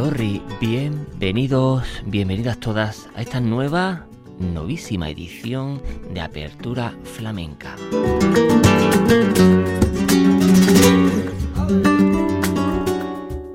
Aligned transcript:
saioa. 0.00 1.84
bienvenidas 2.06 2.58
todas 2.58 3.08
a 3.14 3.20
esta 3.20 3.40
nueva, 3.40 4.06
novísima 4.38 5.10
edición 5.10 5.82
de 6.14 6.20
Apertura 6.20 6.94
Flamenca. 7.04 7.76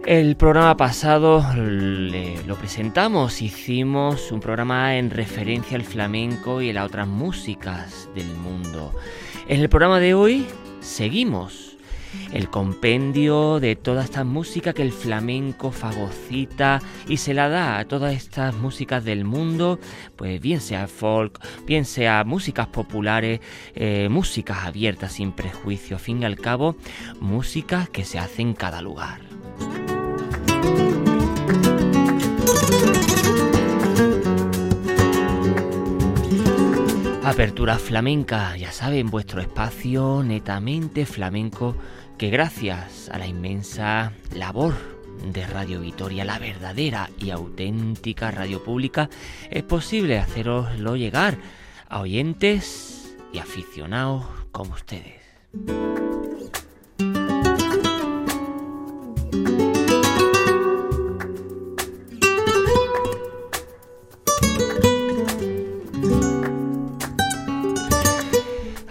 El 0.06 0.38
programa 0.38 0.78
pasado 0.78 1.44
lo 1.56 2.56
presentamos, 2.58 3.42
hicimos 3.42 4.32
un 4.32 4.40
programa 4.40 4.98
en 4.98 5.10
referencia 5.10 5.78
al 5.78 5.84
flamenco 5.84 6.62
y 6.62 6.70
a 6.70 6.74
las 6.74 6.86
otras 6.86 7.08
músicas 7.08 8.08
del 8.14 8.28
mundo. 8.36 8.92
En 9.48 9.62
el 9.62 9.70
programa 9.70 10.00
de 10.00 10.14
hoy 10.14 10.46
seguimos 10.80 11.75
el 12.32 12.50
compendio 12.50 13.60
de 13.60 13.76
toda 13.76 14.04
esta 14.04 14.24
música 14.24 14.74
que 14.74 14.82
el 14.82 14.92
flamenco 14.92 15.72
fagocita 15.72 16.82
y 17.08 17.18
se 17.18 17.34
la 17.34 17.50
da 17.50 17.80
a 17.80 17.86
todas 17.86 18.14
estas 18.14 18.56
músicas 18.56 19.04
del 19.04 19.26
mundo, 19.26 19.80
pues 20.16 20.40
bien 20.42 20.62
sea 20.62 20.88
folk, 20.88 21.40
bien 21.66 21.86
sea 21.86 22.24
músicas 22.24 22.68
populares, 22.68 23.40
eh, 23.74 24.08
músicas 24.10 24.66
abiertas 24.66 25.14
sin 25.14 25.32
prejuicio, 25.32 26.00
fin 26.00 26.22
y 26.22 26.26
al 26.26 26.38
cabo, 26.38 26.76
músicas 27.20 27.90
que 27.90 28.06
se 28.06 28.20
hacen 28.20 28.50
en 28.50 28.54
cada 28.54 28.82
lugar. 28.82 29.22
Apertura 37.26 37.80
flamenca, 37.80 38.56
ya 38.56 38.72
saben, 38.72 39.10
vuestro 39.10 39.42
espacio 39.42 40.22
netamente 40.24 41.08
flamenco 41.08 41.76
que 42.20 42.30
gracias 42.30 43.10
a 43.10 43.18
la 43.18 43.26
inmensa 43.26 44.14
labor 44.36 44.76
de 45.34 45.48
Radio 45.48 45.80
Vitoria, 45.80 46.24
la 46.24 46.38
verdadera 46.38 47.10
y 47.18 47.32
auténtica 47.32 48.30
radio 48.30 48.64
pública, 48.64 49.10
es 49.50 49.64
posible 49.64 50.20
haceroslo 50.20 50.96
llegar 50.98 51.40
a 51.90 52.02
oyentes 52.02 53.18
y 53.34 53.40
aficionados 53.40 54.28
como 54.52 54.74
ustedes. 54.74 55.20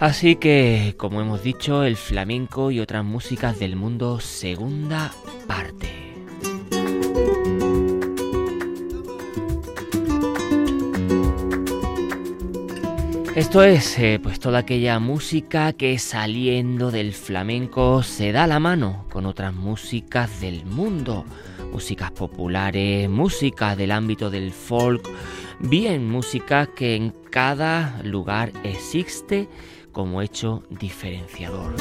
Así 0.05 0.35
que, 0.35 0.93
como 0.97 1.19
hemos 1.19 1.41
dicho, 1.41 1.83
el 1.83 1.97
flamenco 1.97 2.69
y 2.69 2.79
otras 2.79 3.03
músicas 3.03 3.57
del 3.57 3.75
mundo, 3.75 4.19
segunda 4.19 5.11
parte. 5.47 5.89
Esto 13.35 13.63
es 13.63 13.97
eh, 13.97 14.19
pues 14.21 14.39
toda 14.39 14.59
aquella 14.59 14.99
música 14.99 15.73
que 15.73 15.97
saliendo 15.97 16.91
del 16.91 17.11
flamenco 17.11 18.03
se 18.03 18.31
da 18.31 18.45
la 18.45 18.59
mano 18.59 19.07
con 19.11 19.25
otras 19.25 19.55
músicas 19.55 20.39
del 20.39 20.67
mundo, 20.67 21.25
músicas 21.71 22.11
populares, 22.11 23.09
música 23.09 23.75
del 23.75 23.91
ámbito 23.91 24.29
del 24.29 24.51
folk, 24.51 25.09
bien 25.59 26.07
música 26.07 26.67
que 26.67 26.95
en 26.95 27.11
cada 27.31 27.99
lugar 28.03 28.51
existe 28.63 29.49
como 29.95 30.21
hecho 30.21 30.61
diferenciador. 30.69 31.73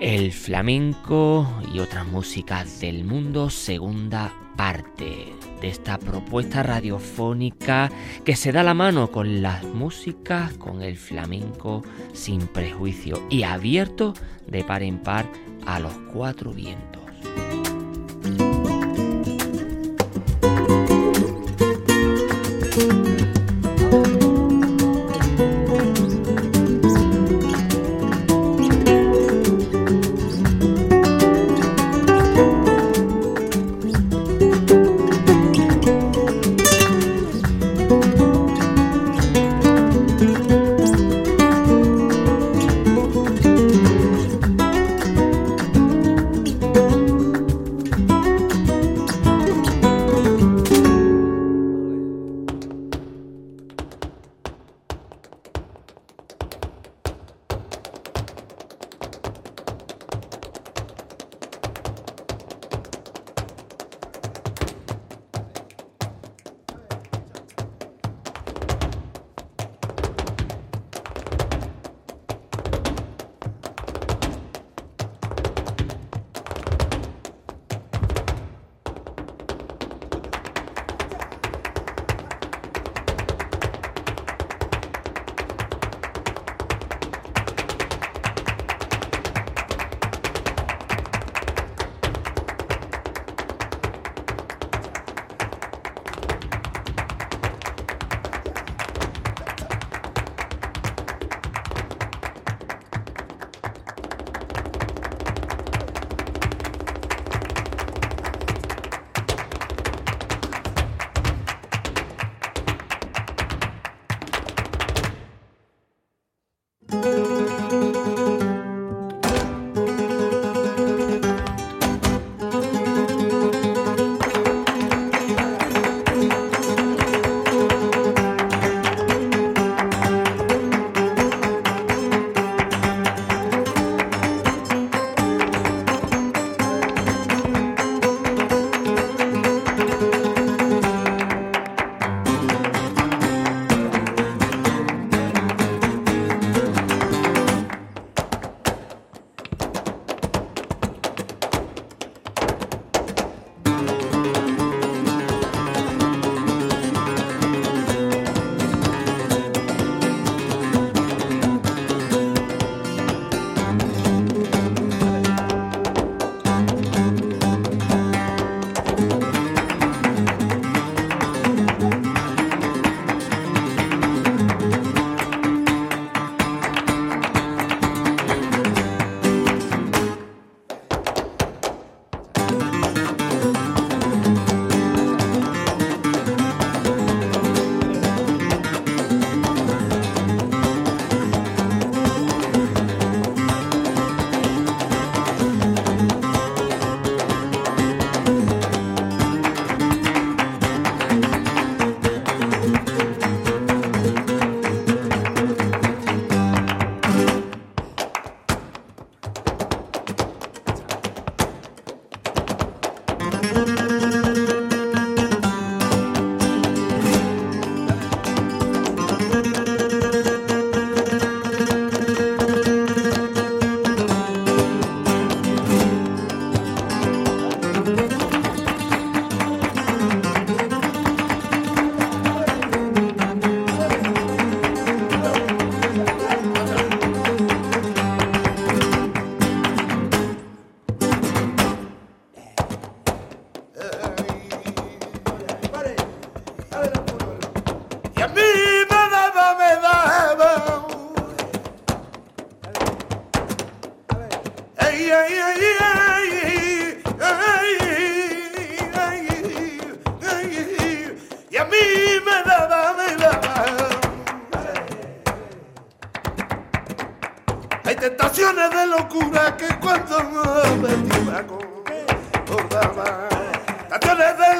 El 0.00 0.30
flamenco 0.30 1.48
y 1.74 1.80
otras 1.80 2.06
músicas 2.06 2.80
del 2.80 3.04
mundo, 3.04 3.50
segunda 3.50 4.32
parte 4.56 5.34
de 5.60 5.68
esta 5.68 5.98
propuesta 5.98 6.62
radiofónica 6.62 7.90
que 8.24 8.36
se 8.36 8.52
da 8.52 8.62
la 8.62 8.74
mano 8.74 9.10
con 9.10 9.42
las 9.42 9.64
músicas, 9.64 10.52
con 10.52 10.82
el 10.82 10.96
flamenco 10.96 11.82
sin 12.12 12.46
prejuicio 12.46 13.20
y 13.28 13.42
abierto 13.42 14.14
de 14.46 14.62
par 14.62 14.84
en 14.84 14.98
par 14.98 15.26
a 15.66 15.80
los 15.80 15.92
cuatro 16.12 16.52
vientos. 16.52 17.05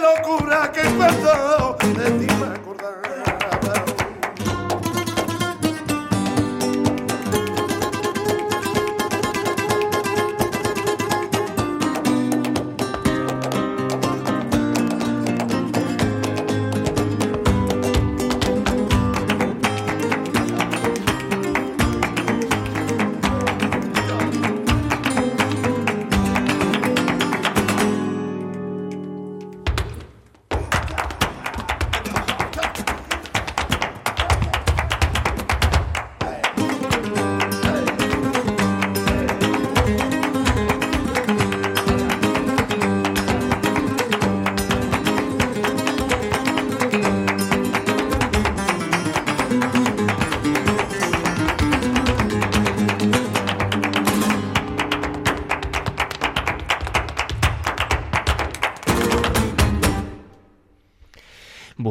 locura 0.07 0.71
que 0.73 0.83
cuando 0.97 1.77
de 1.81 2.11
ti 2.19 2.35
me 2.35 2.47
acordar. 2.55 3.26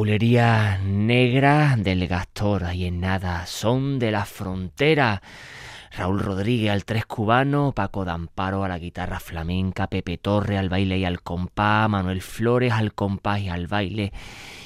Negra 0.06 1.74
del 1.76 2.06
Gastor, 2.06 2.62
ahí 2.62 2.84
en 2.84 3.00
nada, 3.00 3.44
son 3.46 3.98
de 3.98 4.12
la 4.12 4.24
frontera. 4.24 5.20
Raúl 5.96 6.20
Rodríguez 6.20 6.70
al 6.70 6.84
tres 6.84 7.05
cubano, 7.16 7.72
Paco 7.72 8.04
Damparo 8.04 8.62
a 8.62 8.68
la 8.68 8.78
guitarra 8.78 9.20
flamenca, 9.20 9.86
Pepe 9.86 10.18
Torre 10.18 10.58
al 10.58 10.68
baile 10.68 10.98
y 10.98 11.06
al 11.06 11.22
compás, 11.22 11.88
Manuel 11.88 12.20
Flores 12.20 12.74
al 12.74 12.92
compás 12.92 13.40
y 13.40 13.48
al 13.48 13.68
baile 13.68 14.12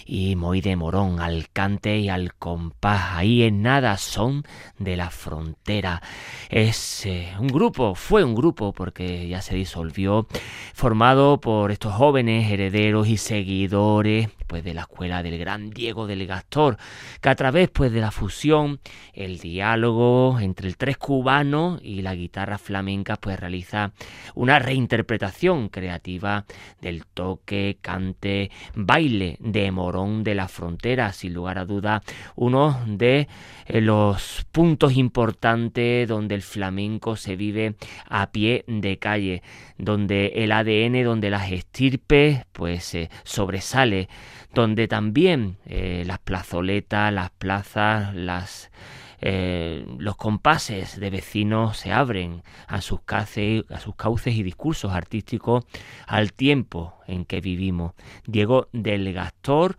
y 0.05 0.35
Moide 0.35 0.75
Morón 0.75 1.21
al 1.21 1.51
cante 1.51 1.99
y 1.99 2.09
al 2.09 2.35
compás. 2.35 3.13
Ahí 3.13 3.45
en 3.45 3.63
nada 3.63 3.97
son 3.99 4.43
de 4.77 4.97
la 4.97 5.11
frontera. 5.11 6.03
Es 6.49 7.07
eh, 7.07 7.33
un 7.39 7.47
grupo, 7.47 7.95
fue 7.95 8.25
un 8.25 8.35
grupo 8.35 8.73
porque 8.73 9.29
ya 9.29 9.41
se 9.41 9.55
disolvió, 9.55 10.27
formado 10.75 11.41
por 11.41 11.71
estos 11.71 11.93
jóvenes 11.93 12.51
herederos 12.51 13.07
y 13.07 13.17
seguidores 13.19 14.31
pues 14.49 14.65
de 14.65 14.75
la 14.75 14.81
escuela 14.81 15.23
del 15.23 15.39
gran 15.39 15.71
Diego 15.71 16.09
del 16.09 16.27
Gastor, 16.27 16.77
que 17.21 17.29
a 17.29 17.37
través 17.37 17.71
pues 17.71 17.93
de 17.93 18.01
la 18.01 18.11
fusión, 18.11 18.81
el 19.13 19.39
diálogo 19.39 20.41
entre 20.41 20.67
el 20.67 20.77
tres 20.77 20.99
cubano 20.99 21.79
y 21.81 22.03
la 22.03 22.17
guitarra 22.17 22.40
flamenca 22.59 23.17
pues 23.17 23.39
realiza 23.39 23.93
una 24.35 24.59
reinterpretación 24.59 25.69
creativa 25.69 26.45
del 26.81 27.07
toque, 27.07 27.79
cante, 27.81 28.51
baile 28.75 29.37
de 29.41 29.71
Morón 29.71 30.25
de 30.25 30.35
la 30.35 30.49
Frontera, 30.49 31.13
sin 31.13 31.35
lugar 31.35 31.59
a 31.59 31.65
duda 31.65 32.03
uno 32.37 32.81
de 32.87 33.29
eh, 33.67 33.81
los 33.81 34.47
puntos 34.53 34.97
importantes 34.97 36.09
donde 36.09 36.35
el 36.35 36.43
flamenco 36.43 37.17
se 37.17 37.37
vive 37.37 37.75
a 38.09 38.31
pie 38.31 38.65
de 38.67 38.99
calle, 38.99 39.43
donde 39.79 40.33
el 40.37 40.53
ADN, 40.53 41.05
donde 41.05 41.31
las 41.31 41.51
estirpes 41.51 42.45
pues 42.53 42.95
eh, 42.95 43.11
sobresale 43.25 44.09
donde 44.53 44.89
también 44.89 45.59
eh, 45.67 46.03
las 46.07 46.19
plazoletas, 46.19 47.13
las 47.13 47.31
plazas, 47.31 48.15
las, 48.15 48.71
eh, 49.21 49.85
los 49.99 50.17
compases 50.17 50.99
de 50.99 51.11
vecinos 51.11 51.77
se 51.77 51.93
abren 51.93 52.43
a 52.67 52.81
sus, 52.81 53.01
a 53.09 53.81
sus 53.81 53.95
cauces 53.97 54.35
y 54.35 54.43
discursos 54.43 54.93
artísticos 54.93 55.65
al 56.07 56.33
tiempo 56.33 56.95
en 57.07 57.25
que 57.25 57.41
vivimos. 57.41 57.93
Diego 58.27 58.69
del 58.73 59.13
Gastor 59.13 59.77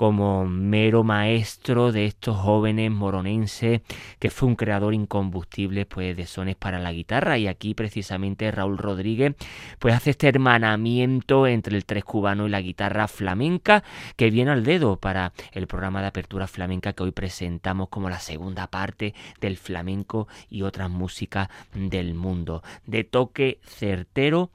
como 0.00 0.46
mero 0.46 1.04
maestro 1.04 1.92
de 1.92 2.06
estos 2.06 2.34
jóvenes 2.34 2.90
moronenses, 2.90 3.82
que 4.18 4.30
fue 4.30 4.48
un 4.48 4.56
creador 4.56 4.94
incombustible 4.94 5.84
pues, 5.84 6.16
de 6.16 6.26
sones 6.26 6.56
para 6.56 6.78
la 6.78 6.90
guitarra. 6.90 7.36
Y 7.36 7.46
aquí 7.46 7.74
precisamente 7.74 8.50
Raúl 8.50 8.78
Rodríguez 8.78 9.34
pues, 9.78 9.94
hace 9.94 10.12
este 10.12 10.28
hermanamiento 10.28 11.46
entre 11.46 11.76
el 11.76 11.84
tres 11.84 12.02
cubano 12.02 12.46
y 12.46 12.48
la 12.48 12.62
guitarra 12.62 13.08
flamenca, 13.08 13.84
que 14.16 14.30
viene 14.30 14.52
al 14.52 14.64
dedo 14.64 14.96
para 14.96 15.34
el 15.52 15.66
programa 15.66 16.00
de 16.00 16.06
apertura 16.06 16.46
flamenca 16.46 16.94
que 16.94 17.02
hoy 17.02 17.10
presentamos 17.10 17.90
como 17.90 18.08
la 18.08 18.20
segunda 18.20 18.68
parte 18.68 19.12
del 19.38 19.58
flamenco 19.58 20.28
y 20.48 20.62
otras 20.62 20.88
músicas 20.88 21.50
del 21.74 22.14
mundo. 22.14 22.62
De 22.86 23.04
toque 23.04 23.60
certero 23.64 24.50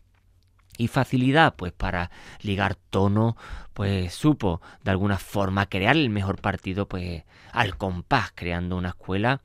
y 0.77 0.87
facilidad 0.87 1.55
pues 1.55 1.71
para 1.71 2.11
ligar 2.41 2.75
tono 2.75 3.37
pues 3.73 4.13
supo 4.13 4.61
de 4.83 4.91
alguna 4.91 5.17
forma 5.17 5.67
crear 5.67 5.95
el 5.95 6.09
mejor 6.09 6.41
partido 6.41 6.87
pues 6.87 7.23
al 7.51 7.77
compás 7.77 8.31
creando 8.33 8.77
una 8.77 8.89
escuela 8.89 9.41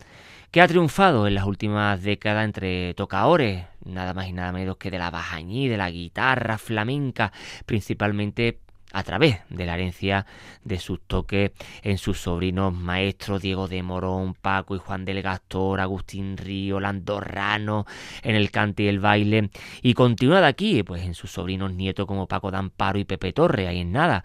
que 0.51 0.61
ha 0.61 0.69
triunfado 0.69 1.27
en 1.27 1.35
las 1.35 1.45
últimas 1.45 2.03
décadas 2.03 2.45
entre 2.45 2.95
tocadores 2.95 3.67
nada 3.85 4.15
más 4.15 4.29
y 4.29 4.33
nada 4.33 4.53
menos 4.53 4.77
que 4.77 4.91
de 4.91 4.99
la 4.99 5.11
bajañí 5.11 5.69
de 5.69 5.77
la 5.77 5.91
guitarra 5.91 6.59
flamenca 6.59 7.33
principalmente 7.67 8.61
a 8.93 9.03
través 9.03 9.41
de 9.49 9.67
la 9.67 9.75
herencia 9.75 10.27
de 10.65 10.79
sus 10.79 11.01
toques 11.07 11.53
en 11.83 11.99
sus 11.99 12.21
sobrinos 12.21 12.73
maestros 12.73 13.43
Diego 13.43 13.69
de 13.69 13.83
Morón, 13.83 14.35
Paco 14.35 14.75
y 14.75 14.79
Juan 14.79 15.05
del 15.05 15.23
Gastor, 15.23 15.81
Agustín 15.81 16.37
Río, 16.37 16.81
Landorrano, 16.81 17.87
en 18.23 18.35
el 18.35 18.51
cante 18.51 18.85
y 18.85 18.89
el 18.89 19.01
baile, 19.01 19.51
y 19.83 19.95
continúa 19.95 20.41
de 20.41 20.47
aquí, 20.47 20.83
pues 20.83 21.03
en 21.03 21.15
sus 21.15 21.31
sobrinos 21.31 21.73
nietos 21.73 22.07
como 22.07 22.27
Paco 22.27 22.51
Damparo 22.51 22.99
y 22.99 23.05
Pepe 23.05 23.33
Torre, 23.33 23.69
ahí 23.69 23.81
en 23.81 23.93
nada, 23.93 24.25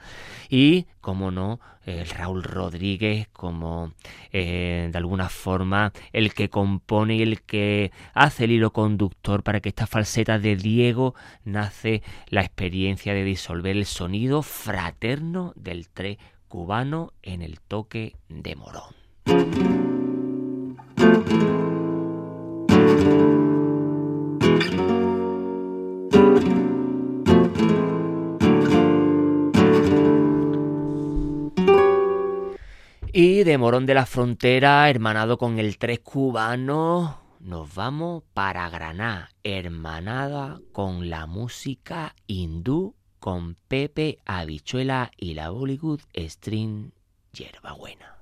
y 0.50 0.88
como 1.06 1.30
no, 1.30 1.60
el 1.86 2.10
Raúl 2.10 2.42
Rodríguez 2.42 3.28
como 3.32 3.94
eh, 4.32 4.90
de 4.92 4.98
alguna 4.98 5.30
forma 5.30 5.94
el 6.14 6.34
que 6.34 6.50
compone 6.50 7.18
y 7.18 7.22
el 7.22 7.44
que 7.44 7.92
hace 8.16 8.46
el 8.46 8.54
hilo 8.54 8.74
conductor 8.74 9.44
para 9.44 9.60
que 9.60 9.70
esta 9.70 9.86
falseta 9.86 10.40
de 10.40 10.56
Diego 10.56 11.14
nace 11.44 12.02
la 12.30 12.42
experiencia 12.42 13.14
de 13.14 13.24
disolver 13.24 13.78
el 13.78 13.86
sonido 13.86 14.42
fraterno 14.42 15.54
del 15.56 15.90
tre 15.90 16.18
cubano 16.48 17.14
en 17.22 17.44
el 17.44 17.60
toque 17.60 18.16
de 18.28 18.56
Morón. 18.56 20.05
De 33.46 33.60
Morón 33.60 33.86
de 33.86 33.94
la 33.94 34.08
Frontera, 34.08 34.90
hermanado 34.90 35.38
con 35.38 35.60
el 35.60 35.78
tres 35.78 36.00
cubano, 36.00 37.22
nos 37.40 37.76
vamos 37.76 38.24
para 38.34 38.68
Granada, 38.72 39.30
hermanada 39.44 40.60
con 40.72 41.12
la 41.12 41.28
música 41.28 42.16
hindú 42.26 42.96
con 43.20 43.56
Pepe 43.68 44.18
Habichuela 44.26 45.12
y 45.16 45.36
la 45.36 45.52
Bollywood 45.52 46.02
String 46.16 46.92
Buena. 47.78 48.15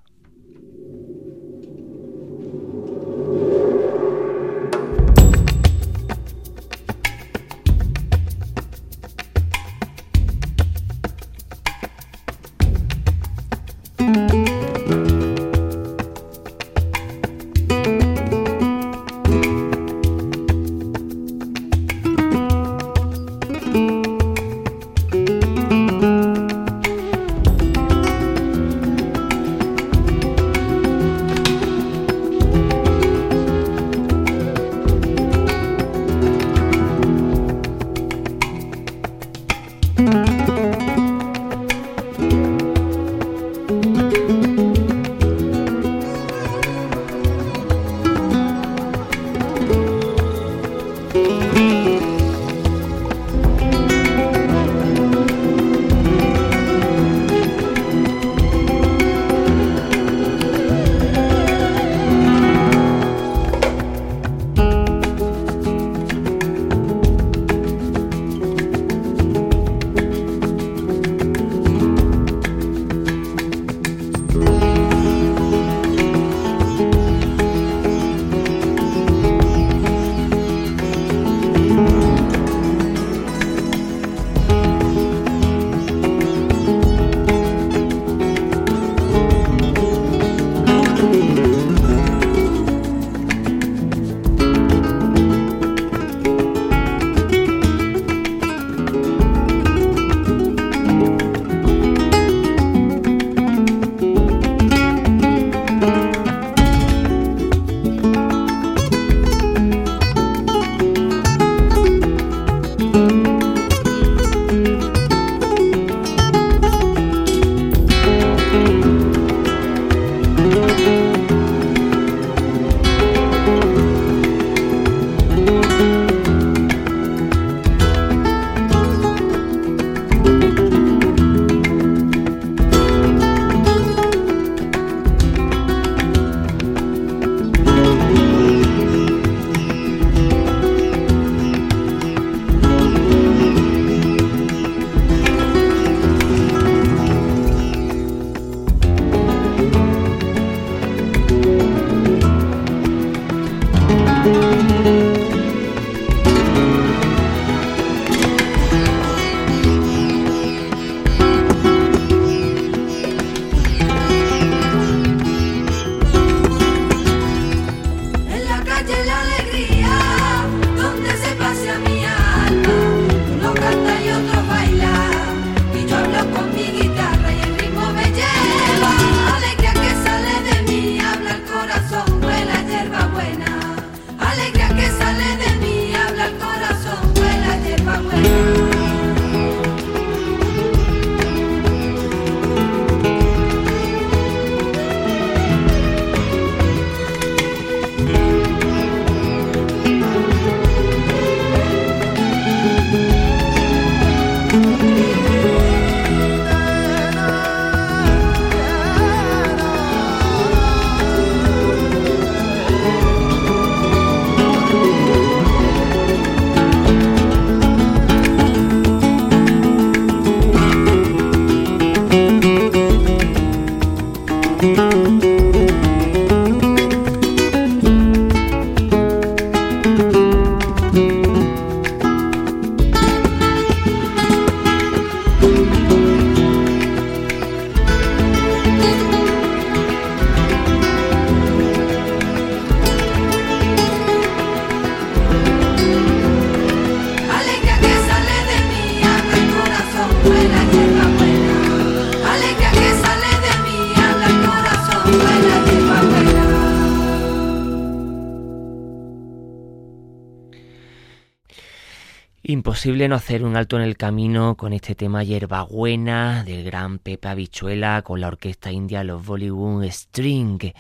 Imposible 262.44 263.08
no 263.08 263.16
hacer 263.16 263.44
un 263.46 263.56
alto 263.56 263.78
en 263.78 263.84
el 263.84 263.96
camino 263.96 264.56
con 264.56 264.74
este 264.74 264.96
tema 264.96 265.24
Hierbabuena 265.24 266.44
del 266.44 266.66
gran 266.66 267.00
Pepe 267.00 267.30
Habichuela 267.30 268.02
con 268.02 268.20
la 268.20 268.28
orquesta 268.28 268.70
india 268.70 269.04
Los 269.06 269.26
Bollywood 269.26 269.86
String. 269.86 270.74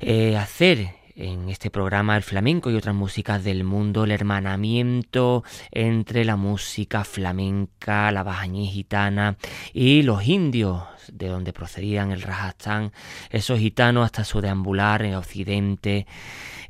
Eh, 0.00 0.36
hacer 0.36 0.96
en 1.14 1.48
este 1.48 1.70
programa 1.70 2.16
el 2.16 2.24
flamenco 2.24 2.70
y 2.70 2.74
otras 2.74 2.96
músicas 2.96 3.44
del 3.44 3.62
mundo, 3.62 4.04
el 4.04 4.10
hermanamiento 4.10 5.44
entre 5.70 6.24
la 6.24 6.36
música 6.36 7.04
flamenca, 7.04 8.10
la 8.10 8.24
bajañí 8.24 8.68
gitana 8.68 9.36
y 9.72 10.02
los 10.02 10.26
indios 10.26 10.82
de 11.12 11.28
donde 11.28 11.52
procedían 11.52 12.12
el 12.12 12.22
Rajasthan, 12.22 12.92
esos 13.30 13.58
gitanos 13.58 14.04
hasta 14.04 14.24
su 14.24 14.40
deambular 14.40 15.02
en 15.02 15.14
Occidente, 15.14 16.06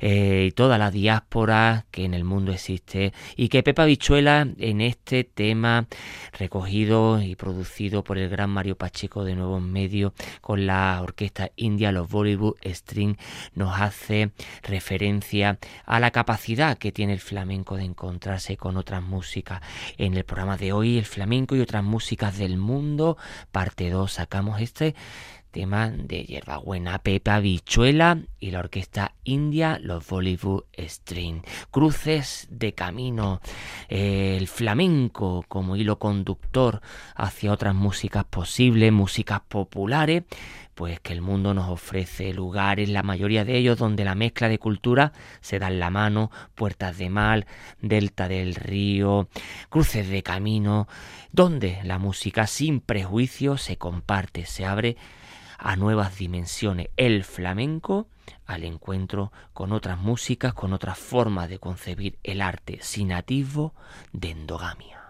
eh, 0.01 0.45
y 0.47 0.51
toda 0.51 0.77
la 0.77 0.91
diáspora 0.91 1.85
que 1.91 2.05
en 2.05 2.13
el 2.13 2.23
mundo 2.23 2.53
existe 2.53 3.11
y 3.35 3.49
que 3.49 3.63
Pepa 3.63 3.83
Bichuela 3.83 4.47
en 4.57 4.79
este 4.79 5.25
tema 5.25 5.87
recogido 6.31 7.21
y 7.21 7.35
producido 7.35 8.01
por 8.01 8.17
el 8.17 8.29
gran 8.29 8.49
Mario 8.49 8.77
Pacheco 8.77 9.25
de 9.25 9.35
Nuevos 9.35 9.61
Medios 9.61 10.13
con 10.39 10.65
la 10.65 11.01
orquesta 11.01 11.51
india 11.57 11.91
los 11.91 12.09
Bollywood 12.09 12.55
String 12.63 13.17
nos 13.55 13.77
hace 13.77 14.31
referencia 14.63 15.59
a 15.85 15.99
la 15.99 16.11
capacidad 16.11 16.77
que 16.77 16.93
tiene 16.93 17.11
el 17.11 17.19
flamenco 17.19 17.75
de 17.75 17.83
encontrarse 17.83 18.55
con 18.55 18.77
otras 18.77 19.03
músicas. 19.03 19.61
En 19.97 20.15
el 20.15 20.23
programa 20.23 20.55
de 20.55 20.71
hoy 20.71 20.97
el 20.97 21.05
flamenco 21.05 21.57
y 21.57 21.59
otras 21.59 21.83
músicas 21.83 22.37
del 22.37 22.57
mundo 22.57 23.17
parte 23.51 23.89
2 23.89 24.19
este 24.59 24.95
tema 25.51 25.89
de 25.89 26.23
Hierbabuena, 26.23 26.99
Pepa, 26.99 27.39
Bichuela 27.39 28.19
y 28.39 28.51
la 28.51 28.59
orquesta 28.59 29.13
india, 29.23 29.79
los 29.81 30.07
Bollywood 30.07 30.65
String. 30.77 31.41
Cruces 31.71 32.47
de 32.51 32.73
camino, 32.73 33.41
el 33.87 34.47
flamenco 34.47 35.43
como 35.47 35.75
hilo 35.75 35.97
conductor 35.97 36.81
hacia 37.15 37.51
otras 37.51 37.73
músicas 37.73 38.25
posibles, 38.25 38.91
músicas 38.91 39.41
populares, 39.41 40.23
pues 40.79 41.01
que 41.01 41.11
el 41.11 41.19
mundo 41.19 41.53
nos 41.53 41.67
ofrece 41.67 42.31
lugares, 42.31 42.87
la 42.87 43.03
mayoría 43.03 43.43
de 43.43 43.57
ellos 43.57 43.77
donde 43.77 44.05
la 44.05 44.15
mezcla 44.15 44.47
de 44.47 44.59
cultura 44.59 45.11
se 45.41 45.59
da 45.59 45.67
en 45.67 45.77
la 45.77 45.89
mano, 45.89 46.31
puertas 46.55 46.97
de 46.97 47.09
mar, 47.09 47.45
delta 47.81 48.29
del 48.29 48.55
río, 48.55 49.27
cruces 49.67 50.07
de 50.07 50.23
camino, 50.23 50.87
donde 51.33 51.81
la 51.83 51.99
música 51.99 52.47
sin 52.47 52.79
prejuicio 52.79 53.57
se 53.57 53.75
comparte, 53.75 54.45
se 54.45 54.65
abre 54.65 54.95
a 55.57 55.75
nuevas 55.75 56.17
dimensiones, 56.17 56.87
el 56.95 57.25
flamenco 57.25 58.07
al 58.45 58.63
encuentro 58.63 59.33
con 59.51 59.73
otras 59.73 59.99
músicas, 59.99 60.53
con 60.53 60.71
otras 60.71 60.97
formas 60.97 61.49
de 61.49 61.59
concebir 61.59 62.19
el 62.23 62.39
arte 62.39 62.79
sin 62.81 63.11
atisbo 63.11 63.73
de 64.13 64.29
endogamia. 64.29 65.03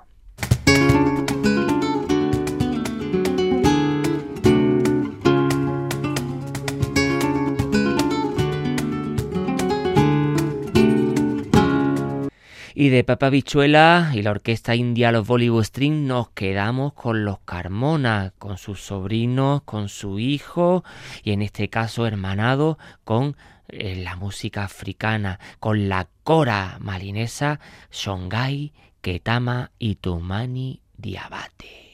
Y 12.80 12.88
de 12.88 13.04
Papa 13.04 13.30
Bichuela 13.30 14.10
y 14.14 14.22
la 14.22 14.32
orquesta 14.32 14.74
india 14.74 15.12
Los 15.12 15.28
Bollywood 15.28 15.66
String 15.66 16.08
nos 16.08 16.30
quedamos 16.30 16.94
con 16.94 17.26
los 17.26 17.40
Carmona, 17.40 18.32
con 18.38 18.58
sus 18.58 18.80
sobrinos, 18.80 19.64
con 19.64 19.90
su 19.90 20.18
hijo 20.18 20.86
y 21.22 21.34
en 21.34 21.42
este 21.42 21.70
caso 21.70 22.08
hermanado 22.08 22.78
con 23.04 23.36
eh, 23.68 23.98
la 23.98 24.16
música 24.16 24.64
africana, 24.64 25.42
con 25.60 25.90
la 25.90 26.08
cora 26.24 26.78
malinesa 26.80 27.60
Shongai, 27.92 28.72
Ketama 29.02 29.72
y 29.78 29.96
Tumani 29.96 30.82
Diabate. 30.96 31.90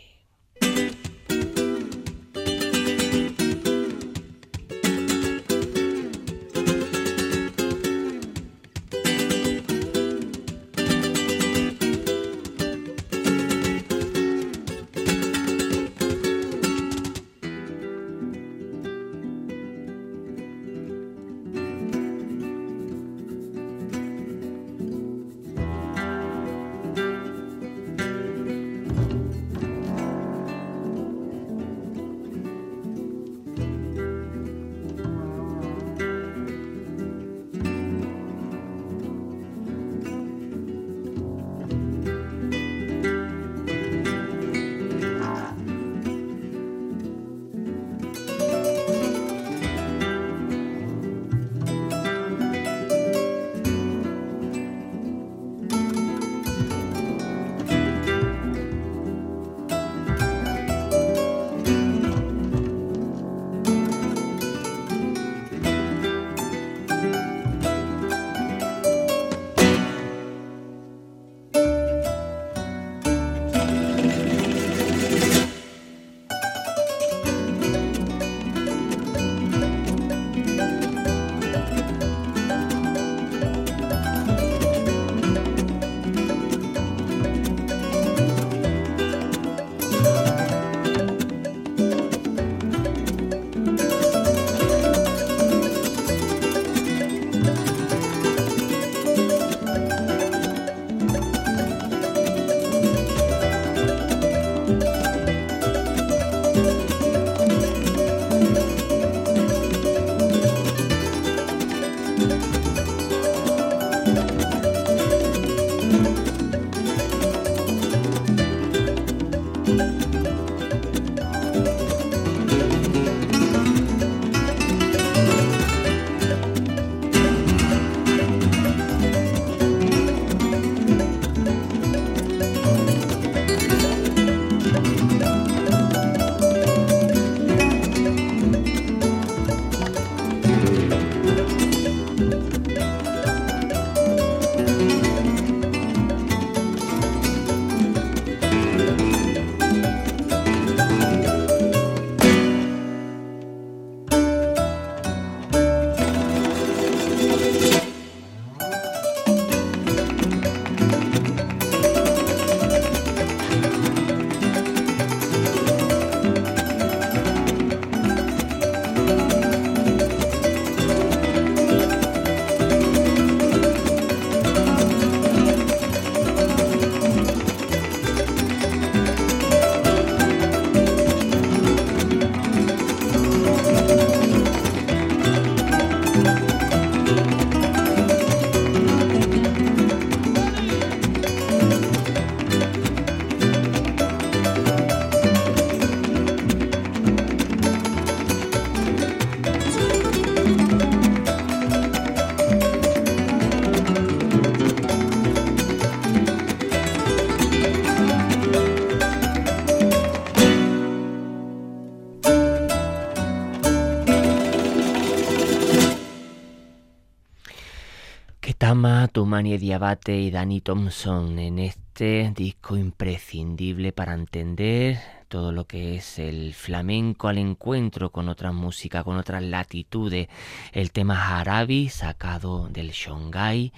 Tumani 219.35 219.57
Diabate 219.57 220.17
y 220.17 220.31
Danny 220.31 220.61
Thompson 220.61 221.37
en 221.39 221.59
este 221.59 222.31
disco 222.33 222.77
imprescindible 222.77 223.91
para 223.91 224.13
entender 224.13 224.97
todo 225.27 225.51
lo 225.51 225.67
que 225.67 225.97
es 225.97 226.19
el 226.19 226.53
flamenco 226.53 227.27
al 227.27 227.37
encuentro 227.37 228.13
con 228.13 228.29
otras 228.29 228.53
músicas, 228.53 229.03
con 229.03 229.17
otras 229.17 229.43
latitudes. 229.43 230.29
El 230.71 230.93
tema 230.93 231.21
Harabi 231.21 231.89
sacado 231.89 232.69
del 232.69 232.91
Shongai, 232.91 233.73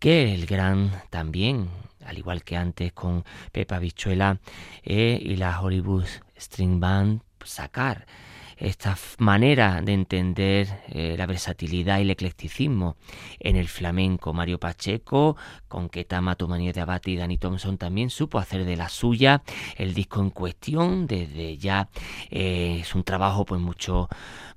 que 0.00 0.34
el 0.34 0.46
gran 0.46 0.90
también, 1.10 1.68
al 2.04 2.18
igual 2.18 2.42
que 2.42 2.56
antes 2.56 2.92
con 2.92 3.24
Pepa 3.52 3.78
Bichuela 3.78 4.40
eh, 4.82 5.16
y 5.22 5.36
la 5.36 5.60
Hollywood 5.60 6.06
String 6.36 6.80
Band, 6.80 7.20
sacar 7.44 8.04
esta 8.58 8.96
manera 9.18 9.80
de 9.82 9.92
entender 9.92 10.82
eh, 10.88 11.14
la 11.16 11.26
versatilidad 11.26 11.98
y 11.98 12.02
el 12.02 12.10
eclecticismo 12.10 12.96
en 13.38 13.56
el 13.56 13.68
flamenco. 13.68 14.32
Mario 14.32 14.58
Pacheco, 14.58 15.36
con 15.68 15.88
Ketama, 15.88 16.34
Tumanía 16.34 16.72
de 16.72 16.80
Abate 16.80 17.10
y 17.10 17.16
Danny 17.16 17.38
Thompson 17.38 17.78
también 17.78 18.10
supo 18.10 18.38
hacer 18.38 18.64
de 18.64 18.76
la 18.76 18.88
suya 18.88 19.42
el 19.76 19.94
disco 19.94 20.20
en 20.20 20.30
cuestión. 20.30 21.06
Desde 21.06 21.56
ya 21.56 21.88
eh, 22.30 22.78
es 22.80 22.94
un 22.94 23.04
trabajo 23.04 23.44
pues 23.44 23.60
mucho 23.60 24.08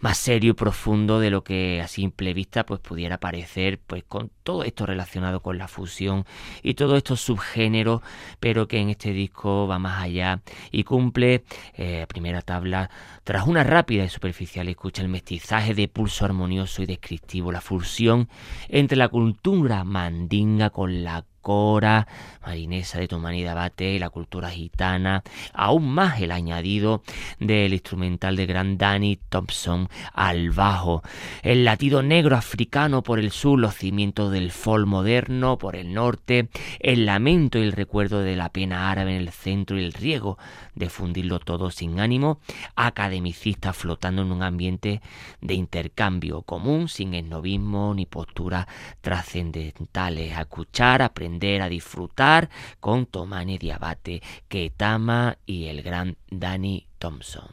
más 0.01 0.17
serio 0.17 0.51
y 0.51 0.53
profundo 0.53 1.19
de 1.19 1.29
lo 1.29 1.43
que 1.43 1.81
a 1.81 1.87
simple 1.87 2.33
vista 2.33 2.65
pues 2.65 2.79
pudiera 2.79 3.19
parecer 3.19 3.79
pues 3.85 4.03
con 4.03 4.31
todo 4.43 4.63
esto 4.63 4.85
relacionado 4.85 5.41
con 5.41 5.57
la 5.57 5.67
fusión 5.67 6.25
y 6.63 6.73
todos 6.73 6.97
estos 6.97 7.21
subgéneros 7.21 8.01
pero 8.39 8.67
que 8.67 8.79
en 8.79 8.89
este 8.89 9.13
disco 9.13 9.67
va 9.67 9.79
más 9.79 10.03
allá 10.03 10.41
y 10.71 10.83
cumple 10.83 11.43
eh, 11.75 12.05
primera 12.07 12.41
tabla 12.41 12.89
tras 13.23 13.47
una 13.47 13.63
rápida 13.63 14.03
y 14.03 14.09
superficial 14.09 14.67
escucha 14.67 15.03
el 15.03 15.09
mestizaje 15.09 15.73
de 15.73 15.87
pulso 15.87 16.25
armonioso 16.25 16.81
y 16.81 16.87
descriptivo 16.87 17.51
la 17.51 17.61
fusión 17.61 18.27
entre 18.67 18.97
la 18.97 19.07
cultura 19.07 19.83
mandinga 19.83 20.71
con 20.71 21.03
la 21.03 21.23
cora, 21.41 22.07
marinesa 22.45 22.99
de 22.99 23.07
Tomani 23.07 23.45
Abate, 23.45 23.99
la 23.99 24.09
cultura 24.09 24.49
gitana, 24.49 25.23
aún 25.53 25.89
más 25.89 26.21
el 26.21 26.31
añadido 26.31 27.03
del 27.39 27.73
instrumental 27.73 28.35
de 28.35 28.45
gran 28.45 28.77
Danny 28.77 29.19
Thompson 29.29 29.89
al 30.13 30.51
bajo, 30.51 31.03
el 31.43 31.65
latido 31.65 32.03
negro 32.03 32.35
africano 32.35 33.03
por 33.03 33.19
el 33.19 33.31
sur, 33.31 33.59
los 33.59 33.75
cimientos 33.75 34.31
del 34.31 34.51
folk 34.51 34.87
moderno 34.87 35.57
por 35.57 35.75
el 35.75 35.93
norte, 35.93 36.49
el 36.79 37.05
lamento 37.05 37.59
y 37.59 37.63
el 37.63 37.71
recuerdo 37.71 38.21
de 38.21 38.35
la 38.35 38.49
pena 38.49 38.91
árabe 38.91 39.15
en 39.15 39.21
el 39.21 39.31
centro 39.31 39.79
y 39.79 39.83
el 39.83 39.93
riego 39.93 40.37
de 40.75 40.89
fundirlo 40.89 41.39
todo 41.39 41.71
sin 41.71 41.99
ánimo, 41.99 42.39
academicista 42.75 43.73
flotando 43.73 44.21
en 44.21 44.31
un 44.31 44.43
ambiente 44.43 45.01
de 45.41 45.53
intercambio 45.53 46.41
común, 46.43 46.87
sin 46.87 47.13
esnovismo 47.13 47.93
ni 47.93 48.05
posturas 48.05 48.67
trascendentales, 49.01 50.35
a 50.35 50.41
escuchar, 50.41 51.01
aprender 51.01 51.61
a 51.61 51.69
disfrutar 51.69 52.49
con 52.79 53.05
Tomane 53.05 53.57
Diabate, 53.57 54.21
Ketama 54.47 55.37
y 55.45 55.65
el 55.65 55.81
gran 55.81 56.17
Danny 56.29 56.87
Thompson. 56.97 57.49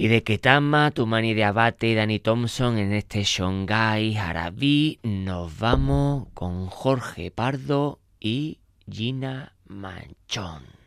Y 0.00 0.08
de 0.08 0.22
Ketama, 0.22 0.92
Tumani 0.92 1.34
de 1.34 1.44
Abate 1.44 1.88
y 1.88 1.94
Danny 1.94 2.20
Thompson 2.20 2.78
en 2.78 2.94
este 2.94 3.22
Shongai 3.22 4.16
Harabi 4.16 4.98
nos 5.02 5.58
vamos 5.58 6.26
con 6.32 6.68
Jorge 6.68 7.30
Pardo 7.30 8.00
y 8.18 8.60
Gina 8.90 9.52
Manchón. 9.66 10.79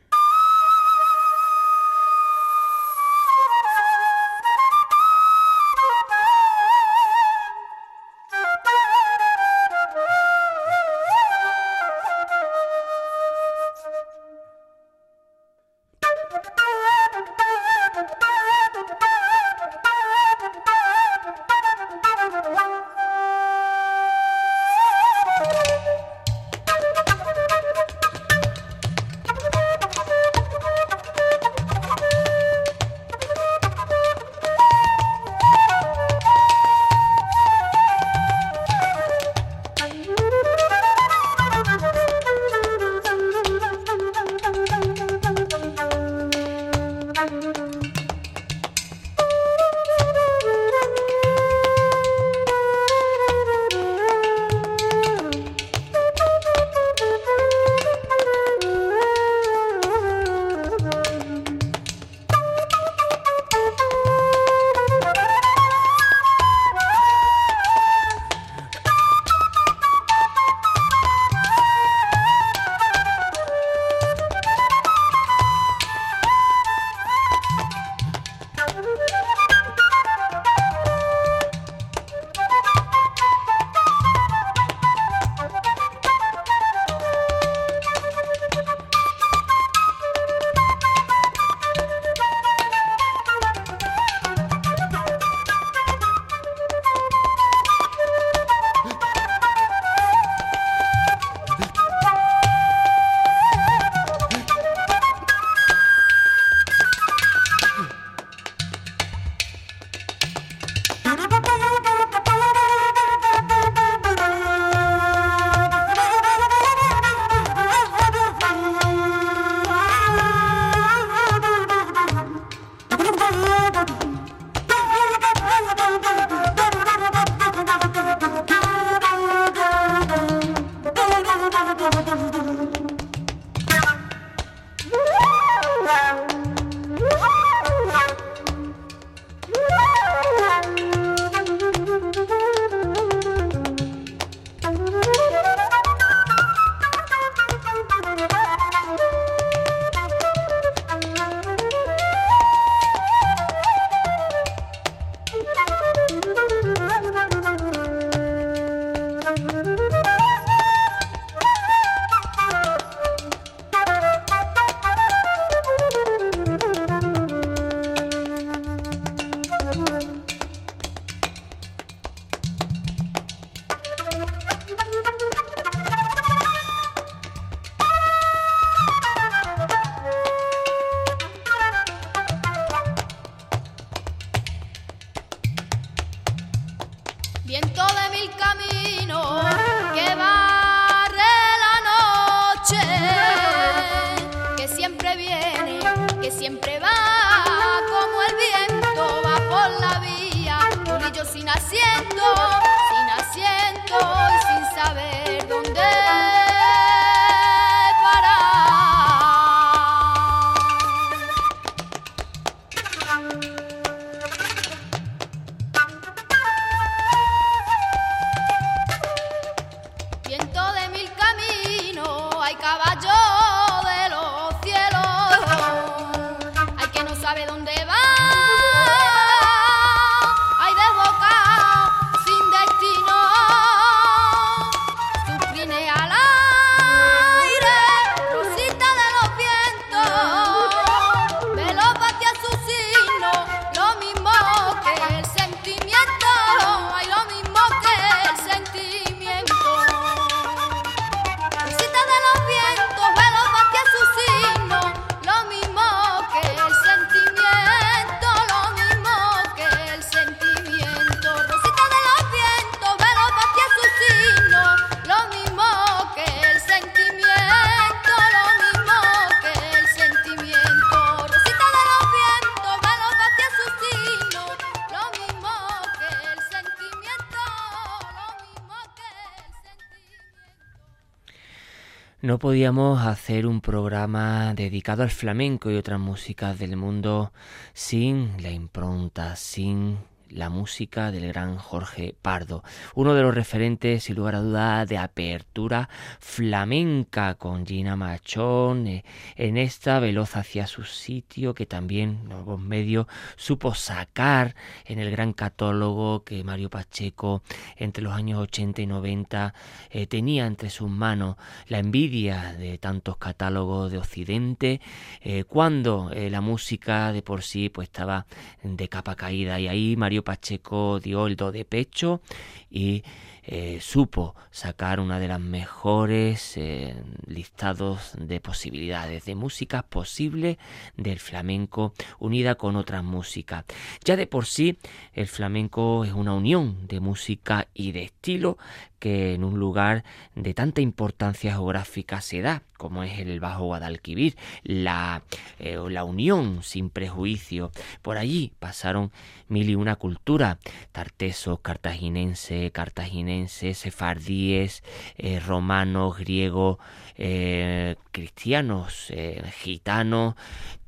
Podíamos 282.53 283.01
hacer 283.01 283.47
un 283.47 283.61
programa 283.61 284.53
dedicado 284.53 285.01
al 285.01 285.09
flamenco 285.09 285.71
y 285.71 285.75
otras 285.75 285.99
músicas 285.99 286.59
del 286.59 286.77
mundo 286.77 287.33
sin 287.73 288.39
la 288.43 288.51
impronta, 288.51 289.35
sin 289.35 289.97
la 290.33 290.49
música 290.49 291.11
del 291.11 291.27
gran 291.27 291.57
Jorge 291.57 292.15
Pardo, 292.21 292.63
uno 292.95 293.13
de 293.13 293.21
los 293.21 293.33
referentes, 293.33 294.03
sin 294.03 294.15
lugar 294.15 294.35
a 294.35 294.39
duda, 294.39 294.85
de 294.85 294.97
apertura 294.97 295.89
flamenca 296.19 297.35
con 297.35 297.65
Gina 297.65 297.95
Machón, 297.95 298.87
eh, 298.87 299.03
en 299.35 299.57
esta 299.57 299.99
veloz 299.99 300.35
hacia 300.35 300.67
su 300.67 300.83
sitio 300.83 301.53
que 301.53 301.65
también 301.65 302.25
Nuevos 302.25 302.59
Medios 302.59 303.07
supo 303.35 303.73
sacar 303.73 304.55
en 304.85 304.99
el 304.99 305.11
gran 305.11 305.33
catálogo 305.33 306.23
que 306.23 306.43
Mario 306.43 306.69
Pacheco 306.69 307.43
entre 307.77 308.03
los 308.03 308.13
años 308.13 308.39
80 308.39 308.81
y 308.81 308.87
90 308.87 309.53
eh, 309.91 310.07
tenía 310.07 310.45
entre 310.45 310.69
sus 310.69 310.89
manos 310.89 311.37
la 311.67 311.79
envidia 311.79 312.53
de 312.53 312.77
tantos 312.77 313.17
catálogos 313.17 313.91
de 313.91 313.97
Occidente, 313.97 314.81
eh, 315.21 315.43
cuando 315.43 316.11
la 316.13 316.41
música 316.41 317.11
de 317.11 317.21
por 317.21 317.43
sí 317.43 317.69
pues 317.69 317.87
estaba 317.87 318.25
de 318.63 318.89
capa 318.89 319.15
caída. 319.15 319.59
Y 319.59 319.67
ahí 319.67 319.95
Mario 319.95 320.22
Pacheco 320.23 320.99
dio 320.99 321.27
el 321.27 321.35
do 321.35 321.51
de 321.51 321.65
pecho 321.65 322.21
y 322.69 323.03
eh, 323.45 323.79
supo 323.81 324.35
sacar 324.51 325.01
una 325.01 325.19
de 325.19 325.27
las 325.27 325.39
mejores 325.39 326.55
eh, 326.55 326.95
listados 327.27 328.13
de 328.17 328.39
posibilidades 328.39 329.25
de 329.25 329.35
música 329.35 329.83
posible 329.83 330.57
del 330.95 331.19
flamenco 331.19 331.93
unida 332.19 332.55
con 332.55 332.77
otras 332.77 333.03
músicas. 333.03 333.65
Ya 334.05 334.15
de 334.15 334.27
por 334.27 334.45
sí 334.45 334.77
el 335.13 335.27
flamenco 335.27 336.05
es 336.05 336.13
una 336.13 336.33
unión 336.33 336.87
de 336.87 337.01
música 337.01 337.67
y 337.73 337.91
de 337.91 338.03
estilo 338.03 338.57
que 339.03 339.33
en 339.33 339.43
un 339.43 339.59
lugar 339.59 340.05
de 340.33 340.53
tanta 340.53 340.79
importancia 340.79 341.51
geográfica 341.51 342.21
se 342.21 342.41
da, 342.41 342.63
como 342.77 343.03
es 343.03 343.19
el 343.19 343.41
Bajo 343.41 343.65
Guadalquivir, 343.65 344.37
la, 344.63 345.23
eh, 345.59 345.77
la 345.89 346.05
unión 346.05 346.63
sin 346.63 346.89
prejuicio. 346.89 347.69
Por 348.01 348.17
allí 348.17 348.53
pasaron 348.59 349.11
mil 349.49 349.69
y 349.69 349.75
una 349.75 349.97
cultura, 349.97 350.57
tartesos, 350.93 351.59
cartaginense, 351.59 352.71
cartaginenses, 352.71 353.77
sefardíes, 353.77 354.83
eh, 355.17 355.41
romanos, 355.41 356.17
griegos, 356.17 356.77
eh, 357.17 357.97
cristianos, 358.13 359.11
gitanos, 359.57 360.35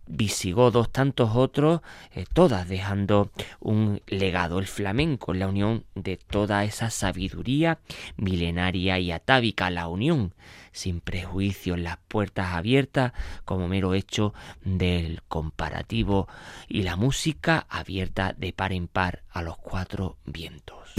visigodos, 0.07 0.91
tantos 0.91 1.31
otros, 1.35 1.81
eh, 2.13 2.25
todas 2.31 2.67
dejando 2.67 3.31
un 3.59 4.01
legado, 4.07 4.59
el 4.59 4.67
flamenco, 4.67 5.33
la 5.33 5.47
unión 5.47 5.85
de 5.95 6.17
toda 6.17 6.63
esa 6.63 6.89
sabiduría 6.89 7.79
milenaria 8.17 8.99
y 8.99 9.11
atávica, 9.11 9.69
la 9.69 9.87
unión 9.87 10.33
sin 10.71 10.99
prejuicios, 10.99 11.79
las 11.79 11.97
puertas 12.07 12.53
abiertas 12.53 13.13
como 13.45 13.67
mero 13.67 13.93
hecho 13.93 14.33
del 14.63 15.21
comparativo 15.27 16.27
y 16.67 16.83
la 16.83 16.97
música 16.97 17.65
abierta 17.69 18.33
de 18.37 18.51
par 18.51 18.73
en 18.73 18.87
par 18.87 19.23
a 19.31 19.41
los 19.41 19.57
cuatro 19.57 20.17
vientos. 20.25 20.93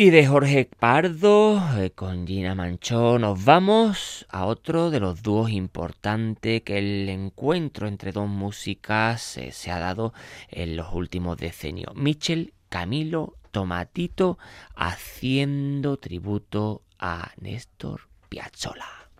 Y 0.00 0.08
de 0.08 0.26
Jorge 0.26 0.64
Pardo 0.78 1.60
eh, 1.76 1.90
con 1.90 2.26
Gina 2.26 2.54
Manchón 2.54 3.20
nos 3.20 3.44
vamos 3.44 4.24
a 4.30 4.46
otro 4.46 4.88
de 4.88 4.98
los 4.98 5.22
dúos 5.22 5.50
importantes 5.50 6.62
que 6.62 6.78
el 6.78 7.06
encuentro 7.10 7.86
entre 7.86 8.10
dos 8.10 8.26
músicas 8.26 9.36
eh, 9.36 9.52
se 9.52 9.70
ha 9.70 9.78
dado 9.78 10.14
en 10.48 10.74
los 10.74 10.94
últimos 10.94 11.36
decenios. 11.36 11.94
Michel 11.96 12.54
Camilo 12.70 13.34
Tomatito 13.50 14.38
haciendo 14.74 15.98
tributo 15.98 16.80
a 16.98 17.32
Néstor 17.38 18.08
Piazzolla. 18.30 19.10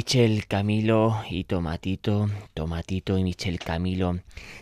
Michel 0.00 0.46
Camilo 0.46 1.22
y 1.28 1.44
Tomatito, 1.44 2.30
Tomatito 2.54 3.18
y 3.18 3.22
Michel 3.22 3.58
Camilo. 3.58 4.20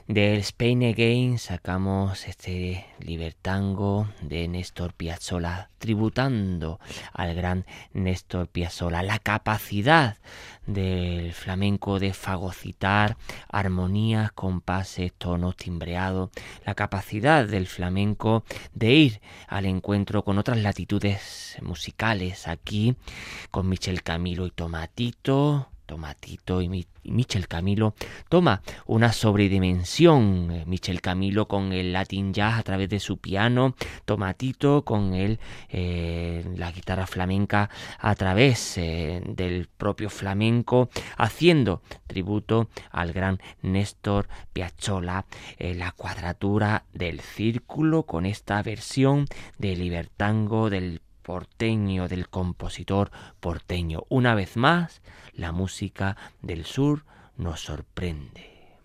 Del 0.09 0.41
Spain 0.41 0.83
Again 0.83 1.39
sacamos 1.39 2.27
este 2.27 2.85
libertango 2.99 4.09
de 4.21 4.49
Néstor 4.49 4.95
Piazzolla, 4.95 5.71
tributando 5.79 6.81
al 7.13 7.35
gran 7.35 7.65
Néstor 7.93 8.49
Piazzolla. 8.49 9.03
La 9.03 9.19
capacidad 9.19 10.19
del 10.67 11.33
flamenco 11.33 11.99
de 11.99 12.13
fagocitar 12.13 13.17
armonías, 13.49 14.33
compases, 14.33 15.13
tonos 15.17 15.57
timbreados, 15.57 16.31
la 16.67 16.75
capacidad 16.75 17.47
del 17.47 17.67
flamenco 17.67 18.45
de 18.75 18.93
ir 18.93 19.21
al 19.47 19.67
encuentro 19.67 20.25
con 20.25 20.39
otras 20.39 20.59
latitudes 20.59 21.57
musicales. 21.63 22.47
Aquí 22.49 22.97
con 23.51 23.69
Michel 23.69 24.03
Camilo 24.03 24.47
y 24.47 24.51
Tomatito 24.51 25.71
Tomatito 25.89 26.61
y, 26.61 26.87
Michel 27.05 27.49
Camilo 27.49 27.95
toma 28.29 28.61
una 28.85 29.13
sobredimensión. 29.13 30.51
Eh, 30.51 30.65
Michel 30.67 31.01
Camilo 31.01 31.49
con 31.49 31.73
el 31.73 31.95
Latin 31.95 32.35
Jazz 32.35 32.59
a 32.59 32.63
través 32.63 32.91
de 32.91 33.01
su 33.01 33.17
piano, 33.17 33.75
Tomatito 34.05 34.85
con 34.85 35.15
el, 35.15 35.41
eh, 35.71 36.45
la 36.57 36.71
guitarra 36.71 37.07
flamenca 37.07 37.71
a 37.99 38.15
través 38.15 38.77
eh, 38.77 39.23
del 39.27 39.69
propio 39.79 40.11
flamenco, 40.11 40.91
haciendo 41.17 41.81
tributo 42.07 42.69
al 42.91 43.15
gran 43.15 43.41
Néstor 43.63 44.29
Piazzolla, 44.53 45.25
la 45.59 45.93
cuadratura 45.93 46.85
del 46.93 47.21
círculo 47.21 48.03
con 48.03 48.27
esta 48.27 48.63
versión 48.63 49.27
de 49.57 49.75
Libertango 49.75 50.69
del 50.69 51.01
porteño, 51.29 52.09
del 52.09 52.31
compositor 52.31 53.11
porteño. 53.39 54.05
Una 54.09 54.35
vez 54.35 54.57
más, 54.57 55.03
la 55.35 55.53
música 55.53 56.17
del 56.41 56.65
sur 56.65 57.05
nos 57.37 57.61
sorprende. 57.61 58.79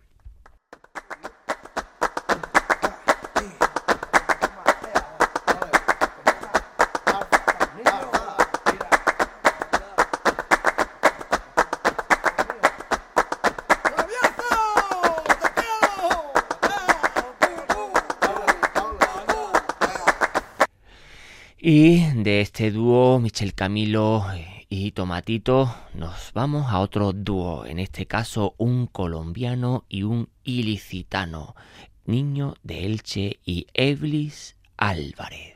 Y 21.65 22.01
de 22.23 22.41
este 22.41 22.71
dúo, 22.71 23.21
Michel 23.21 23.53
Camilo 23.53 24.25
y 24.67 24.91
Tomatito, 24.91 25.73
nos 25.93 26.33
vamos 26.33 26.65
a 26.69 26.81
otro 26.81 27.13
dúo, 27.13 27.65
en 27.65 27.79
este 27.79 28.05
caso 28.05 28.53
un 28.57 28.85
colombiano 28.85 29.85
y 29.87 30.03
un 30.03 30.27
ilicitano, 30.43 31.55
Niño 32.03 32.55
de 32.63 32.85
Elche 32.85 33.39
y 33.45 33.67
Eblis 33.73 34.57
Álvarez. 34.75 35.52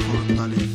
Telefonundan 0.00 0.52
ev 0.52 0.69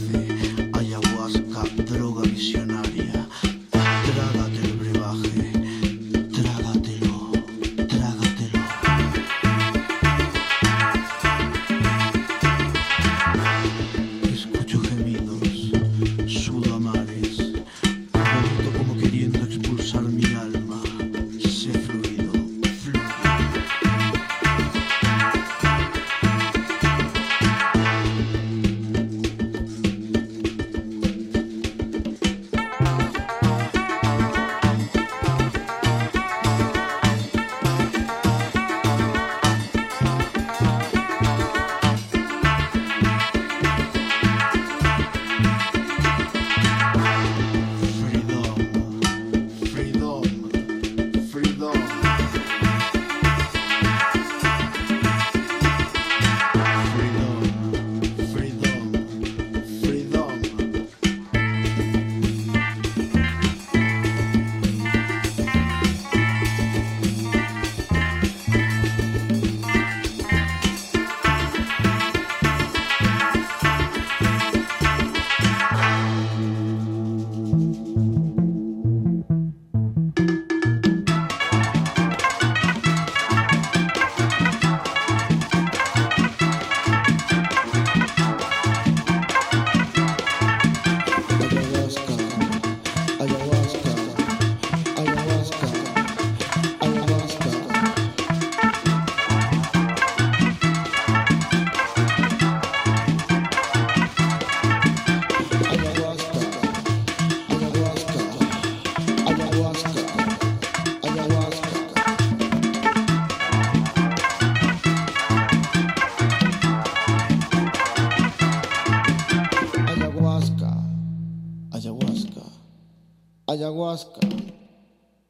ayahuasca, 123.76 124.22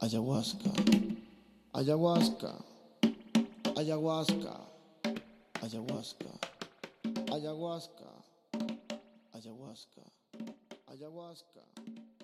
ayahuasca, 0.06 0.70
ayahuasca, 1.74 2.52
ayahuasca, 3.76 4.54
ayahuasca, 5.64 6.30
ayahuasca, 7.34 8.10
ayahuasca, 9.34 9.34
ayahuasca. 9.34 10.04
ayahuasca. 10.94 12.15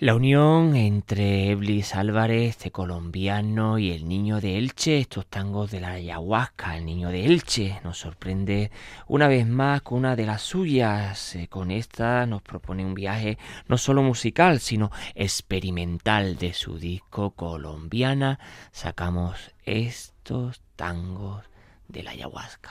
La 0.00 0.14
unión 0.14 0.76
entre 0.76 1.50
Eblis 1.50 1.96
Álvarez, 1.96 2.50
este 2.50 2.70
colombiano, 2.70 3.80
y 3.80 3.90
el 3.90 4.06
niño 4.06 4.40
de 4.40 4.56
Elche, 4.56 5.00
estos 5.00 5.26
tangos 5.26 5.72
de 5.72 5.80
la 5.80 5.90
ayahuasca, 5.90 6.76
el 6.76 6.86
niño 6.86 7.08
de 7.08 7.26
Elche, 7.26 7.80
nos 7.82 7.98
sorprende 7.98 8.70
una 9.08 9.26
vez 9.26 9.44
más 9.44 9.82
con 9.82 9.98
una 9.98 10.14
de 10.14 10.24
las 10.24 10.42
suyas. 10.42 11.34
Eh, 11.34 11.48
con 11.48 11.72
esta 11.72 12.26
nos 12.26 12.42
propone 12.42 12.86
un 12.86 12.94
viaje 12.94 13.38
no 13.66 13.76
solo 13.76 14.04
musical, 14.04 14.60
sino 14.60 14.92
experimental 15.16 16.38
de 16.38 16.54
su 16.54 16.78
disco 16.78 17.32
colombiana. 17.32 18.38
Sacamos 18.70 19.52
estos 19.64 20.62
tangos 20.76 21.42
de 21.88 22.04
la 22.04 22.12
ayahuasca. 22.12 22.70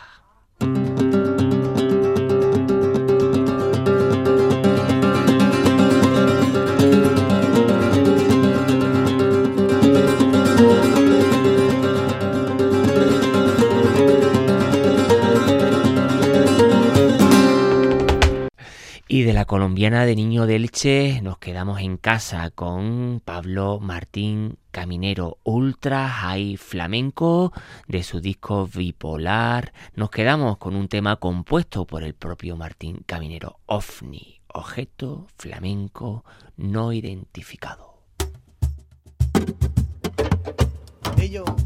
Y 19.17 19.23
de 19.23 19.33
la 19.33 19.45
colombiana 19.45 20.05
de 20.05 20.15
Niño 20.15 20.45
de 20.45 20.57
Elche 20.57 21.21
nos 21.23 21.39
quedamos 21.39 21.79
en 21.79 21.97
casa 21.97 22.51
con 22.51 23.19
Pablo 23.25 23.79
Martín 23.81 24.59
Caminero 24.69 25.39
Ultra 25.43 26.07
High 26.07 26.57
Flamenco 26.57 27.51
de 27.87 28.03
su 28.03 28.21
disco 28.21 28.67
Bipolar. 28.67 29.73
Nos 29.95 30.11
quedamos 30.11 30.59
con 30.59 30.75
un 30.75 30.87
tema 30.87 31.15
compuesto 31.15 31.87
por 31.87 32.03
el 32.03 32.13
propio 32.13 32.57
Martín 32.57 33.01
Caminero 33.07 33.57
OVNI, 33.65 34.41
objeto 34.53 35.25
flamenco 35.35 36.23
no 36.55 36.93
identificado. 36.93 37.97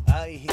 Ay. 0.07 0.47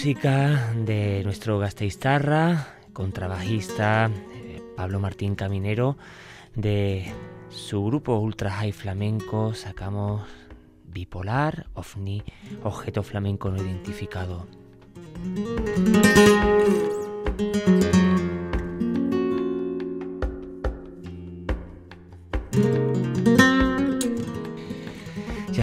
Música 0.00 0.72
de 0.76 1.22
nuestro 1.24 1.58
gasteiztarra, 1.58 2.68
contrabajista 2.94 4.10
eh, 4.32 4.62
Pablo 4.74 4.98
Martín 4.98 5.34
Caminero, 5.34 5.98
de 6.54 7.12
su 7.50 7.84
grupo 7.84 8.16
Ultra 8.16 8.50
High 8.50 8.72
Flamenco 8.72 9.52
sacamos 9.52 10.22
Bipolar, 10.84 11.66
OVNI, 11.74 12.22
objeto 12.64 13.02
flamenco 13.02 13.50
no 13.50 13.62
identificado. 13.62 14.46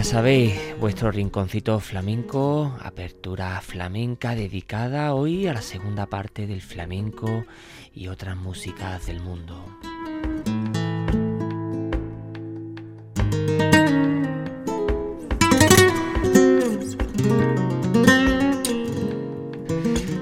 Sabéis, 0.08 0.54
vuestro 0.80 1.10
rinconcito 1.10 1.78
flamenco, 1.80 2.74
apertura 2.80 3.60
flamenca 3.60 4.34
dedicada 4.34 5.12
hoy 5.12 5.46
a 5.46 5.52
la 5.52 5.60
segunda 5.60 6.06
parte 6.06 6.46
del 6.46 6.62
flamenco 6.62 7.44
y 7.92 8.08
otras 8.08 8.34
músicas 8.34 9.04
del 9.04 9.20
mundo. 9.20 9.66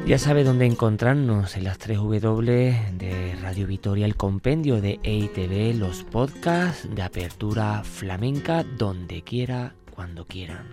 Ya 0.06 0.18
sabe 0.20 0.44
dónde 0.44 0.66
encontrarnos 0.66 1.56
en 1.56 1.64
las 1.64 1.78
3 1.78 1.98
W 1.98 2.92
de 2.96 3.36
Radio 3.42 3.66
Vitoria, 3.66 4.06
el 4.06 4.14
compendio 4.14 4.80
de 4.80 5.00
EITV, 5.02 5.76
los 5.76 6.04
podcasts 6.04 6.88
de 6.94 7.02
apertura 7.02 7.82
flamenca, 7.82 8.62
donde 8.62 9.22
quiera, 9.22 9.74
cuando 9.92 10.24
quieran. 10.24 10.68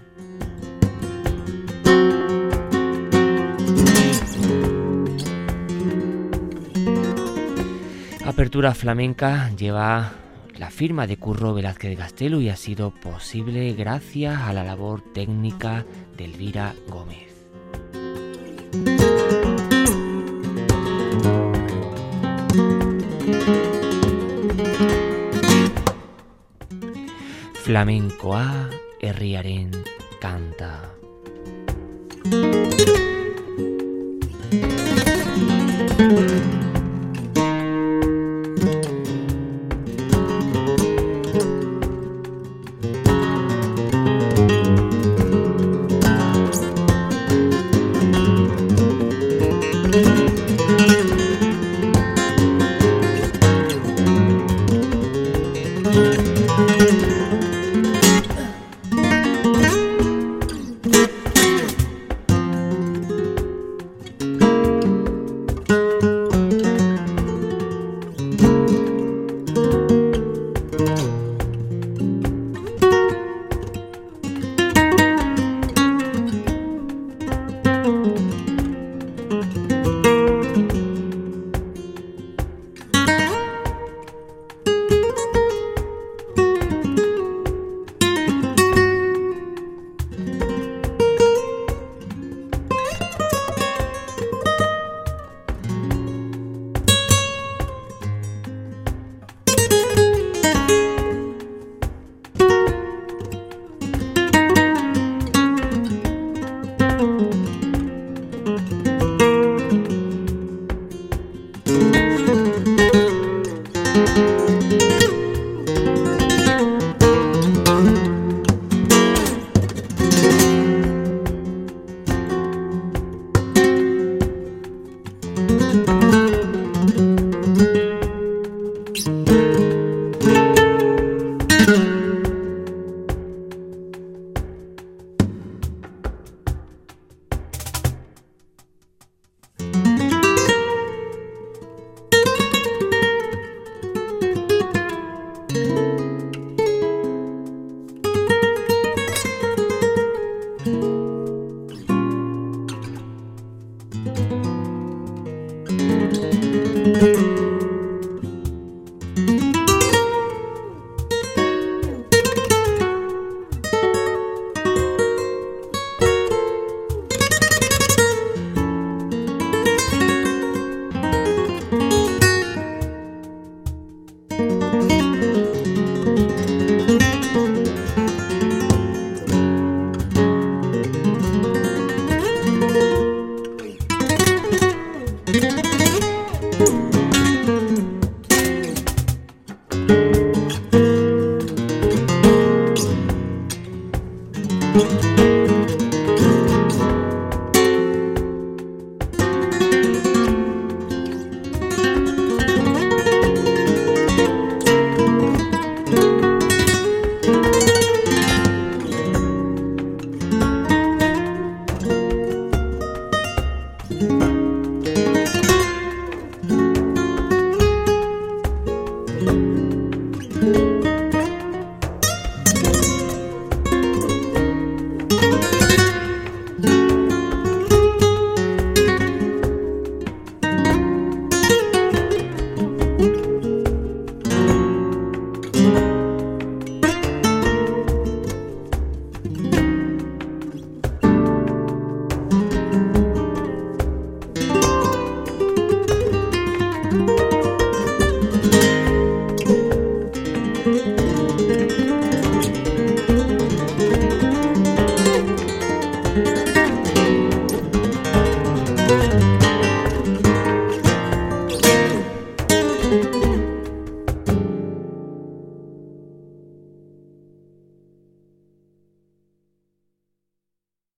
Apertura 8.23 8.75
flamenca 8.75 9.49
lleva 9.57 10.11
la 10.59 10.69
firma 10.69 11.07
de 11.07 11.17
Curro 11.17 11.55
Velázquez 11.55 11.89
de 11.89 11.97
Castelo 11.97 12.39
y 12.39 12.49
ha 12.49 12.55
sido 12.55 12.91
posible 12.91 13.73
gracias 13.73 14.39
a 14.41 14.53
la 14.53 14.63
labor 14.63 15.01
técnica 15.01 15.85
de 16.15 16.25
Elvira 16.25 16.75
Gómez. 16.87 17.32
Flamencoa 27.73 28.69
herriaren 29.01 29.71
kanta. 30.21 30.93